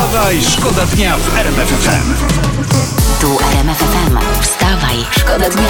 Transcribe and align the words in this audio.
Wstawaj, 0.00 0.42
szkoda 0.42 0.86
dnia 0.86 1.16
w 1.16 1.38
RMF 1.38 1.68
FM. 1.68 2.14
Tu 3.20 3.38
RMF 3.52 3.78
FM. 3.78 4.18
Wstawaj, 4.40 4.96
szkoda 5.10 5.50
dnia. 5.50 5.68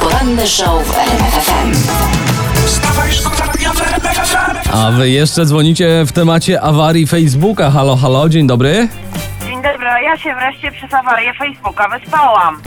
Poranny 0.00 0.46
show 0.46 0.86
w 0.86 0.98
RMF 0.98 1.34
FM. 1.46 1.72
Wstawaj, 2.66 3.12
szkoda 3.12 3.52
dnia 3.52 3.72
w 3.72 3.80
RMF 3.82 4.28
FM. 4.28 4.74
A 4.74 4.90
wy 4.90 5.10
jeszcze 5.10 5.44
dzwonicie 5.46 6.04
w 6.06 6.12
temacie 6.12 6.60
awarii 6.60 7.06
Facebooka. 7.06 7.70
Halo, 7.70 7.96
halo, 7.96 8.28
dzień 8.28 8.46
dobry. 8.46 8.88
Dzień 9.46 9.62
dobry, 9.62 9.86
ja 10.04 10.18
się 10.18 10.34
wreszcie 10.34 10.72
przez 10.72 10.94
awarię 10.94 11.34
Facebooka 11.38 11.88
wyspałam. 11.88 12.62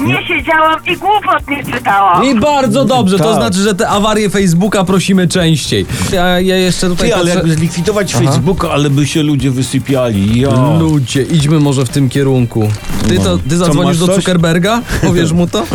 Nie 0.00 0.26
siedziałam 0.26 0.80
i 0.86 0.96
głupot 0.96 1.48
nie 1.48 1.64
czytałam. 1.64 2.24
I 2.24 2.40
bardzo 2.40 2.84
dobrze, 2.84 3.18
to 3.18 3.24
Tak. 3.24 3.34
znaczy, 3.34 3.58
że 3.58 3.74
te 3.74 3.88
awarie 3.88 4.30
Facebooka 4.30 4.84
prosimy 4.84 5.28
częściej. 5.28 5.86
Ja, 6.12 6.40
ja 6.40 6.56
jeszcze 6.56 6.88
tutaj 6.88 7.08
Ty, 7.08 7.14
ale 7.14 7.24
patrzę- 7.24 7.36
jakby 7.36 7.54
zlikwidować 7.54 8.14
Facebooka, 8.14 8.70
ale 8.70 8.90
by 8.90 9.06
się 9.06 9.22
ludzie 9.22 9.50
wysypiali. 9.50 10.40
Ja. 10.40 10.50
Ludzie, 10.80 11.22
idźmy 11.22 11.60
może 11.60 11.84
w 11.84 11.88
tym 11.88 12.08
kierunku. 12.08 12.68
Ty, 13.08 13.18
to, 13.18 13.38
ty 13.48 13.56
zadzwonisz 13.56 13.84
masz 13.84 13.98
do 13.98 14.06
coś? 14.06 14.16
Zuckerberga? 14.16 14.82
Powiesz 15.02 15.32
mu 15.32 15.46
to? 15.46 15.62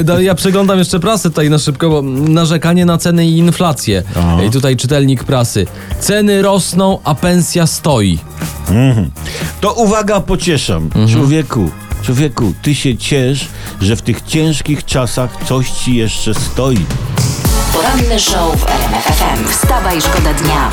E, 0.00 0.04
no, 0.04 0.20
ja 0.20 0.34
przeglądam 0.34 0.78
jeszcze 0.78 1.00
prasę 1.00 1.30
tutaj 1.30 1.50
na 1.50 1.58
szybko, 1.58 1.90
bo 1.90 2.02
narzekanie 2.28 2.86
na 2.86 2.98
ceny 2.98 3.26
i 3.26 3.38
inflację. 3.38 4.02
Aha. 4.18 4.42
I 4.42 4.50
tutaj 4.50 4.76
czytelnik 4.76 5.24
prasy. 5.24 5.66
Ceny 6.00 6.42
rosną, 6.42 6.98
a 7.04 7.14
pensja 7.14 7.66
stoi. 7.66 8.18
To 9.60 9.72
uwaga, 9.72 10.20
pocieszam. 10.20 10.82
Mhm. 10.84 11.08
Człowieku, 11.08 11.70
człowieku, 12.02 12.52
ty 12.62 12.74
się 12.74 12.96
ciesz, 12.96 13.48
że 13.80 13.96
w 13.96 14.02
tych 14.02 14.22
ciężkich 14.22 14.84
czasach 14.84 15.30
coś 15.48 15.70
ci 15.70 15.96
jeszcze 15.96 16.34
stoi. 16.34 16.86
Poranny 17.72 18.20
show 18.20 18.60
w 18.60 18.68
RMF 18.68 19.04
FM. 19.04 19.48
Wstawaj, 19.48 20.00
szkoda 20.00 20.34
dnia. 20.34 20.70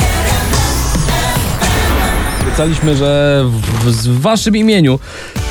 Obiecaliśmy, 2.41 2.95
że 2.95 3.44
w, 3.45 3.92
w 3.92 4.22
waszym 4.22 4.56
imieniu 4.56 5.00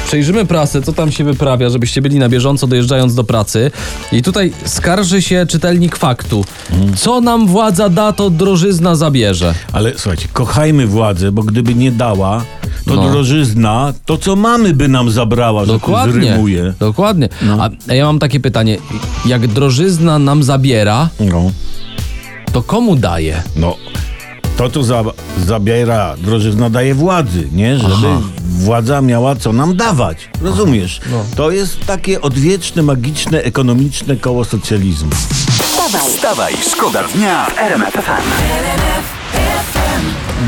przejrzymy 0.06 0.44
prasę, 0.46 0.82
co 0.82 0.92
tam 0.92 1.12
się 1.12 1.24
wyprawia, 1.24 1.70
żebyście 1.70 2.02
byli 2.02 2.18
na 2.18 2.28
bieżąco 2.28 2.66
dojeżdżając 2.66 3.14
do 3.14 3.24
pracy. 3.24 3.70
I 4.12 4.22
tutaj 4.22 4.52
skarży 4.64 5.22
się 5.22 5.46
czytelnik 5.48 5.96
faktu. 5.96 6.44
Co 6.96 7.20
nam 7.20 7.46
władza 7.46 7.88
da, 7.88 8.12
to 8.12 8.30
drożyzna 8.30 8.94
zabierze. 8.94 9.54
Ale 9.72 9.92
słuchajcie, 9.96 10.28
kochajmy 10.32 10.86
władzę, 10.86 11.32
bo 11.32 11.42
gdyby 11.42 11.74
nie 11.74 11.92
dała, 11.92 12.44
to 12.86 12.94
No. 12.94 13.10
drożyzna, 13.10 13.92
to 14.04 14.18
co 14.18 14.36
mamy 14.36 14.74
by 14.74 14.88
nam 14.88 15.10
zabrała, 15.10 15.60
że 15.64 15.66
tu 15.66 15.72
Dokładnie. 15.78 16.12
zrymuje. 16.12 16.74
Dokładnie. 16.80 17.28
No. 17.42 17.68
A 17.88 17.94
ja 17.94 18.04
mam 18.04 18.18
takie 18.18 18.40
pytanie. 18.40 18.78
Jak 19.26 19.46
drożyzna 19.46 20.18
nam 20.18 20.42
zabiera, 20.42 21.08
No, 21.20 21.50
to 22.52 22.62
komu 22.62 22.96
daje? 22.96 23.42
no. 23.56 23.76
To, 24.56 24.70
co 24.70 24.82
za, 24.82 25.04
zabiera 25.46 26.16
drożyzna, 26.16 26.70
daje 26.70 26.94
władzy, 26.94 27.48
nie? 27.52 27.78
Żeby 27.78 27.94
Aha. 27.94 28.20
władza 28.48 29.00
miała 29.00 29.36
co 29.36 29.52
nam 29.52 29.76
dawać. 29.76 30.28
Rozumiesz? 30.42 31.00
No. 31.10 31.24
To 31.36 31.50
jest 31.50 31.86
takie 31.86 32.20
odwieczne, 32.20 32.82
magiczne, 32.82 33.42
ekonomiczne 33.42 34.16
koło 34.16 34.44
socjalizmu. 34.44 35.10
Wstawaj, 35.50 36.10
Wstawaj, 36.10 36.54
szkoda 36.72 37.02
dnia 37.14 37.44
w 37.46 37.58
RMF 37.58 37.94
FM. 37.94 39.15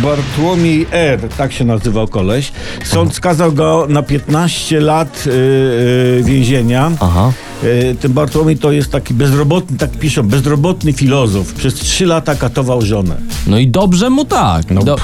Bartłomiej 0.02 0.86
R., 0.90 1.20
tak 1.36 1.52
się 1.52 1.64
nazywał 1.64 2.08
koleś. 2.08 2.52
Sąd 2.84 3.14
skazał 3.14 3.52
go 3.52 3.86
na 3.88 4.02
15 4.02 4.80
lat 4.80 5.24
y, 5.26 5.30
y, 5.30 6.22
więzienia. 6.24 6.90
Aha. 7.00 7.32
Y, 7.64 7.96
ten 8.00 8.12
Bartłomiej 8.12 8.56
to 8.58 8.72
jest 8.72 8.92
taki 8.92 9.14
bezrobotny, 9.14 9.78
tak 9.78 9.90
piszą, 9.90 10.22
bezrobotny 10.22 10.92
filozof. 10.92 11.52
Przez 11.54 11.74
3 11.74 12.06
lata 12.06 12.34
katował 12.34 12.82
żonę. 12.82 13.16
No 13.46 13.58
i 13.58 13.68
dobrze 13.68 14.10
mu 14.10 14.24
tak. 14.24 14.70
No, 14.70 14.82
Do, 14.82 14.96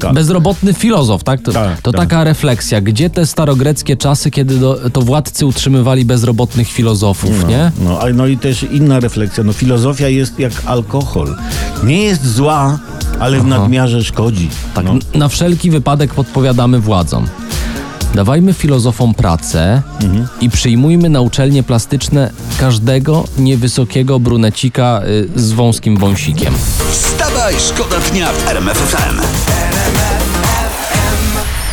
to 0.00 0.12
bezrobotny 0.12 0.74
filozof, 0.74 1.24
tak? 1.24 1.42
To, 1.42 1.52
Tak, 1.52 1.82
to 1.82 1.92
tak. 1.92 2.00
taka 2.00 2.24
refleksja. 2.24 2.80
Gdzie 2.80 3.10
te 3.10 3.26
starogreckie 3.26 3.96
czasy, 3.96 4.30
kiedy 4.30 4.54
do, 4.54 4.90
to 4.90 5.02
władcy 5.02 5.46
utrzymywali 5.46 6.04
bezrobotnych 6.04 6.68
filozofów, 6.68 7.48
nie? 7.48 7.72
No, 7.84 8.00
no 8.14 8.26
i 8.26 8.36
też 8.36 8.62
inna 8.62 9.00
refleksja. 9.00 9.44
No, 9.44 9.52
filozofia 9.52 10.08
jest 10.08 10.38
jak 10.38 10.52
alkohol. 10.66 11.36
Nie 11.84 12.02
jest 12.02 12.34
zła, 12.34 12.78
ale 13.20 13.40
w 13.40 13.44
nadmiarze 13.46 14.04
szkodzi. 14.04 14.48
Tak, 14.74 14.84
No. 14.84 14.94
na 15.14 15.28
wszelki 15.28 15.70
wypadek 15.70 16.14
podpowiadamy 16.14 16.80
władzom. 16.80 17.26
Dawajmy 18.14 18.52
filozofom 18.52 19.14
pracę 19.14 19.82
Mhm. 20.02 20.26
i 20.40 20.50
przyjmujmy 20.50 21.08
na 21.08 21.20
uczelnie 21.20 21.62
plastyczne 21.62 22.30
każdego 22.60 23.24
niewysokiego 23.38 24.20
brunecika 24.20 25.00
y, 25.36 25.40
z 25.40 25.52
wąskim 25.52 25.96
wąsikiem. 25.96 26.54
Wstawaj, 26.90 27.54
szkoda 27.68 27.96
dnia 28.12 28.26
w 28.32 28.48
RMF 28.48 28.78
FM. 28.78 29.20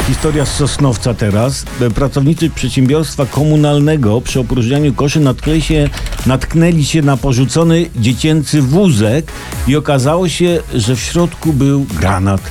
Historia 0.08 0.46
z 0.46 0.56
Sosnowca 0.56 1.14
teraz. 1.14 1.66
E, 1.82 1.90
Pracownicy 1.90 2.50
przedsiębiorstwa 2.50 3.26
komunalnego 3.26 4.22
przy 4.22 4.40
opróżnianiu 4.40 4.94
koszy 4.94 5.20
natknęli 5.20 5.62
się, 5.62 5.90
natknęli 6.26 6.86
się 6.86 7.02
na 7.02 7.18
porzucony 7.18 7.86
dziecięcy 7.96 8.62
wózek 8.62 9.32
i 9.68 9.76
okazało 9.76 10.30
się, 10.30 10.60
że 10.76 10.96
w 10.96 11.00
środku 11.00 11.54
był 11.54 11.86
granat. 12.00 12.42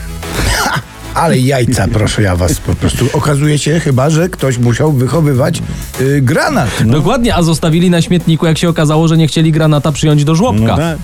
Ale 1.15 1.39
jajca, 1.39 1.89
proszę 1.89 2.23
ja 2.23 2.37
was 2.37 2.61
po 2.61 2.75
prostu. 2.75 3.07
Okazuje 3.13 3.59
się 3.59 3.81
chyba, 3.81 4.11
że 4.11 4.29
ktoś 4.29 4.59
musiał 4.59 4.93
wychowywać 4.93 5.63
y, 6.01 6.21
granat. 6.23 6.71
No, 6.87 6.93
Dokładnie, 6.93 7.35
a 7.35 7.43
zostawili 7.43 7.91
na 7.91 8.03
śmietniku, 8.03 8.47
jak 8.47 8.59
się 8.59 8.69
okazało, 8.69 9.09
że 9.09 9.17
nie 9.17 9.27
chcieli 9.27 9.53
granata 9.53 9.93
przyjąć 9.93 10.25
do 10.25 10.35
żłobka. 10.35 10.67
No 10.67 10.77
tak. 10.77 10.99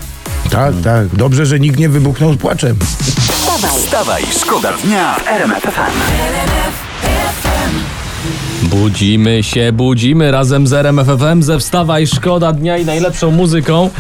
Tak, 0.50 0.74
tak. 0.84 1.08
Dobrze, 1.08 1.46
że 1.46 1.60
nikt 1.60 1.78
nie 1.78 1.88
wybuchnął 1.88 2.32
z 2.32 2.36
płaczem. 2.36 2.76
wstawaj, 2.78 3.70
Wstawaj, 3.70 4.22
szkoda 4.40 4.72
dnia 4.72 5.14
w 5.14 5.28
RMF 5.28 5.62
FM. 5.62 6.89
Budzimy 8.62 9.42
się, 9.42 9.72
budzimy 9.72 10.30
razem 10.30 10.66
z 10.66 10.72
RMFFM, 10.72 11.42
ze 11.42 11.58
Wstawaj 11.58 12.06
Szkoda 12.06 12.52
Dnia 12.52 12.78
i 12.78 12.84
najlepszą 12.84 13.30
muzyką. 13.30 13.90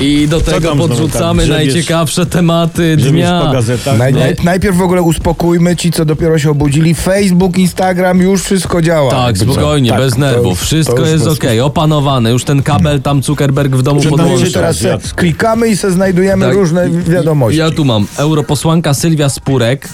I 0.00 0.28
do 0.28 0.40
tego 0.40 0.60
tam 0.60 0.62
znowu 0.76 0.88
podrzucamy 0.88 1.42
grzebiesz- 1.42 1.48
najciekawsze 1.50 2.26
tematy 2.26 2.96
dnia. 2.96 3.42
po 3.46 3.52
gazetach. 3.52 3.98
Naj, 3.98 4.12
naj, 4.14 4.36
najpierw 4.44 4.76
w 4.76 4.80
ogóle 4.82 5.02
uspokójmy 5.02 5.76
ci, 5.76 5.90
co 5.90 6.04
dopiero 6.04 6.38
się 6.38 6.50
obudzili. 6.50 6.94
Facebook, 6.94 7.58
Instagram, 7.58 8.20
już 8.20 8.42
wszystko 8.42 8.82
działa. 8.82 9.10
Tak, 9.10 9.26
Jakby 9.26 9.46
co. 9.46 9.52
spokojnie, 9.52 9.90
Tak, 9.90 9.98
bez 10.00 10.12
to 10.14 10.20
nerwów. 10.20 10.50
już- 10.60 10.60
Wszystko 10.60 10.98
już 11.00 11.08
jest 11.08 11.24
bez- 11.24 11.34
okej, 11.38 11.60
opanowane. 11.60 12.30
Już 12.30 12.44
ten 12.44 12.62
kabel 12.62 13.02
tam 13.02 13.22
Zuckerberg 13.22 13.76
w 13.76 13.82
domu 13.82 14.00
Znaczy, 14.00 14.16
podłączył. 14.16 14.52
teraz 14.52 14.76
se 14.76 14.98
klikamy 15.16 15.68
i 15.68 15.76
se 15.76 15.90
znajdujemy 15.92 16.46
Tak. 16.46 16.54
różne 16.54 16.90
wiadomości. 16.90 17.58
Ja 17.58 17.70
tu 17.70 17.84
mam. 17.84 18.06
Europosłanka 18.18 18.94
Sylwia 18.94 19.28
Spurek 19.28 19.88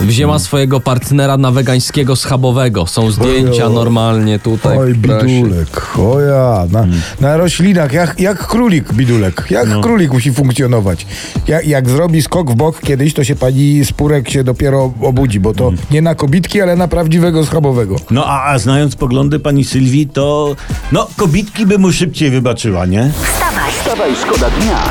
wzięła 0.00 0.38
swojego 0.38 0.80
partnera 0.80 1.36
na 1.36 1.50
wegańskiego 1.50 2.16
schabowego. 2.16 2.86
Są 2.86 3.10
zdjęcia 3.10 3.63
Ojoj. 3.66 3.74
normalnie 3.74 4.38
tutaj. 4.38 4.78
Oj, 4.78 4.92
w 4.92 5.02
prasie. 5.02 5.26
bidulek, 5.26 5.98
o 5.98 6.20
ja, 6.20 6.66
na, 6.70 6.86
na 7.20 7.36
roślinach, 7.36 7.92
jak, 7.92 8.20
jak 8.20 8.46
królik 8.46 8.92
bidulek, 8.92 9.46
jak 9.50 9.80
królik 9.80 10.12
musi 10.12 10.32
funkcjonować. 10.32 11.06
Jak, 11.48 11.66
jak 11.66 11.90
zrobi 11.90 12.22
skok 12.22 12.50
w 12.50 12.54
bok 12.54 12.80
kiedyś, 12.80 13.14
to 13.14 13.24
się 13.24 13.36
pani 13.36 13.84
Spurek 13.84 14.30
się 14.30 14.44
dopiero 14.44 14.92
obudzi, 15.02 15.40
bo 15.40 15.54
to 15.54 15.72
nie 15.90 16.02
na 16.02 16.14
kobitki, 16.14 16.60
ale 16.60 16.76
na 16.76 16.88
prawdziwego 16.88 17.44
schabowego. 17.46 17.96
No 18.10 18.26
a, 18.26 18.52
a 18.52 18.58
znając 18.58 18.96
poglądy 18.96 19.40
pani 19.40 19.64
Sylwii, 19.64 20.06
to 20.06 20.56
no 20.92 21.06
kobitki 21.16 21.66
by 21.66 21.78
mu 21.78 21.92
szybciej 21.92 22.30
wybaczyła, 22.30 22.86
nie? 22.86 23.10
wstawaj, 23.22 23.72
Wstawaj, 23.72 24.16
szkoda 24.16 24.50
dnia 24.50 24.82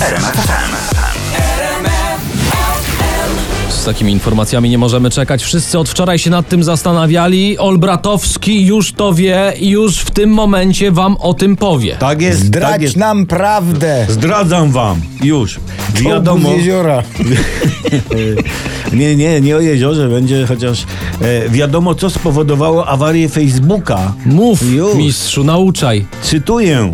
RMF 0.00 0.36
FM. 0.36 0.95
Z 3.86 3.88
takimi 3.88 4.12
informacjami 4.12 4.70
nie 4.70 4.78
możemy 4.78 5.10
czekać. 5.10 5.42
Wszyscy 5.42 5.78
od 5.78 5.88
wczoraj 5.88 6.18
się 6.18 6.30
nad 6.30 6.48
tym 6.48 6.64
zastanawiali. 6.64 7.58
Olbratowski 7.58 8.66
już 8.66 8.92
to 8.92 9.14
wie 9.14 9.52
i 9.60 9.68
już 9.68 9.98
w 9.98 10.10
tym 10.10 10.30
momencie 10.30 10.92
wam 10.92 11.16
o 11.16 11.34
tym 11.34 11.56
powie. 11.56 11.96
Tak 11.96 12.22
jest, 12.22 12.38
tak 12.38 12.46
Zdrać 12.46 12.82
jest. 12.82 12.96
nam 12.96 13.26
prawdę. 13.26 14.06
Zdradzam 14.08 14.70
wam, 14.70 15.00
już. 15.22 15.60
Wiadomo. 15.94 16.52
Jeziora. 16.52 17.02
Nie, 18.92 19.16
nie, 19.16 19.40
nie 19.40 19.56
o 19.56 19.60
jeziorze 19.60 20.08
będzie, 20.08 20.46
chociaż 20.46 20.84
e, 21.20 21.48
wiadomo, 21.48 21.94
co 21.94 22.10
spowodowało 22.10 22.86
awarię 22.86 23.28
Facebooka. 23.28 24.12
Mów, 24.26 24.62
Już. 24.72 24.94
mistrzu, 24.94 25.44
nauczaj. 25.44 26.06
Cytuję. 26.22 26.92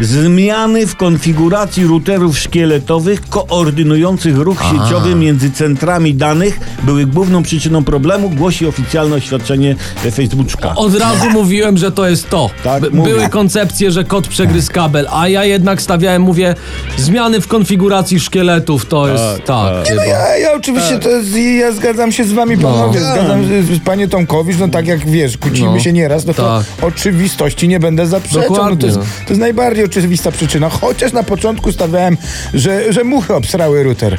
Zmiany 0.00 0.86
w 0.86 0.96
konfiguracji 0.96 1.86
routerów 1.86 2.38
szkieletowych 2.38 3.20
koordynujących 3.28 4.36
ruch 4.38 4.62
sieciowy 4.62 5.14
między 5.14 5.50
centrami 5.50 6.14
danych 6.14 6.60
były 6.82 7.06
główną 7.06 7.42
przyczyną 7.42 7.84
problemu, 7.84 8.30
głosi 8.30 8.66
oficjalne 8.66 9.16
oświadczenie 9.16 9.76
Facebooka. 10.14 10.74
Od 10.74 10.94
razu 10.98 11.30
mówiłem, 11.30 11.76
że 11.78 11.92
to 11.92 12.08
jest 12.08 12.30
to. 12.30 12.50
Tak, 12.64 12.92
mówię. 12.92 13.12
Były 13.12 13.28
koncepcje, 13.28 13.90
że 13.90 14.04
kot 14.04 14.28
przegryzł 14.28 14.72
kabel, 14.72 15.06
a 15.12 15.28
ja 15.28 15.44
jednak 15.44 15.82
stawiałem, 15.82 16.22
mówię, 16.22 16.54
zmiany 16.96 17.40
w 17.40 17.48
konfiguracji 17.48 18.20
szkieletów 18.20 18.86
to 18.86 19.08
jest 19.08 19.24
tak. 19.24 19.44
tak. 19.46 19.88
chyba. 19.88 20.04
Ja, 20.04 20.36
ja 20.36 20.52
oczywiście 20.52 20.98
to 20.98 21.08
jest, 21.08 21.28
ja 21.60 21.72
zgadzam 21.72 22.12
się 22.12 22.24
z 22.24 22.32
wami 22.32 22.58
panowie, 22.58 23.00
No. 23.00 23.12
zgadzam 23.12 23.48
się 23.48 23.62
z 23.62 23.80
panie 23.80 24.08
Tomkowicz, 24.08 24.58
no 24.58 24.68
tak 24.68 24.86
jak 24.86 25.06
wiesz, 25.06 25.38
kłócimy 25.38 25.70
No. 25.70 25.78
się 25.80 25.92
nieraz, 25.92 26.26
no 26.26 26.34
to 26.34 26.42
Tak. 26.78 26.84
oczywistości 26.86 27.68
nie 27.68 27.80
będę 27.80 28.06
zaprzeczał, 28.06 28.70
no 28.70 28.76
to, 28.76 28.86
jest, 28.86 28.98
no. 28.98 29.04
to 29.04 29.28
jest 29.28 29.40
najbardziej 29.40 29.81
oczywista 29.84 30.32
przyczyna, 30.32 30.68
chociaż 30.68 31.12
na 31.12 31.22
początku 31.22 31.72
stawiałem, 31.72 32.16
że, 32.54 32.92
że 32.92 33.04
muchy 33.04 33.34
obsrały 33.34 33.82
router. 33.82 34.18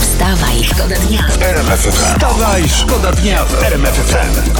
Wstawaj, 0.00 0.64
szkoda 0.64 0.96
dnia. 0.96 1.28
Wstawaj, 1.90 2.68
szkoda 2.68 3.12
dnia 3.12 3.44
w 3.44 3.62
RMF 3.62 3.94
FM. 3.94 4.50